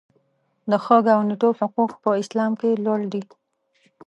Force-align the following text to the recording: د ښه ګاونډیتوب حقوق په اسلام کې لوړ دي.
د 0.69 0.71
ښه 0.83 0.97
ګاونډیتوب 1.07 1.53
حقوق 1.61 1.91
په 2.03 2.09
اسلام 2.21 2.51
کې 2.59 2.81
لوړ 2.85 2.99
دي. 3.13 3.23